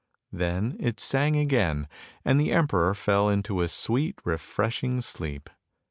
[0.31, 1.87] "Then it sang again,
[2.25, 5.47] and the emperor fell into a sweet refresh ing sleep.